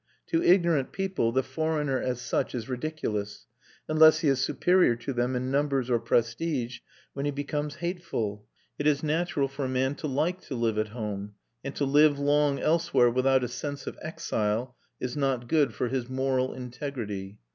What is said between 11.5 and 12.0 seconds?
and to